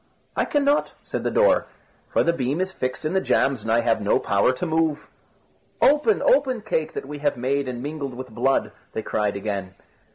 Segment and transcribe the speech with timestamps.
[0.35, 1.67] "I cannot," said the door,
[2.09, 5.05] "for the beam is fixed in the jambs and I have no power to move."
[5.79, 9.75] "Open, open, cake that we have made and mingled with blood!" they cried again.